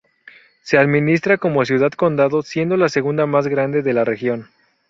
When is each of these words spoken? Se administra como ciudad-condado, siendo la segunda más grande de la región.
Se 0.63 0.79
administra 0.79 1.37
como 1.37 1.63
ciudad-condado, 1.63 2.41
siendo 2.41 2.75
la 2.75 2.89
segunda 2.89 3.27
más 3.27 3.47
grande 3.47 3.83
de 3.83 3.93
la 3.93 4.03
región. 4.03 4.49